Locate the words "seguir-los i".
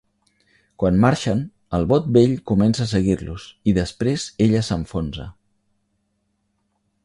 2.93-3.77